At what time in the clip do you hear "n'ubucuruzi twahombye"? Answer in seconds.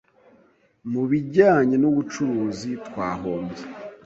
1.79-3.63